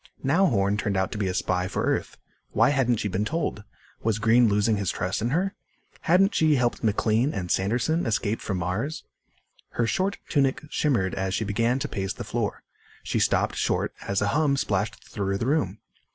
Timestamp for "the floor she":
12.13-13.19